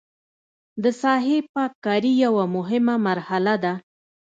[0.83, 3.73] د ساحې پاک کاري یوه مهمه مرحله ده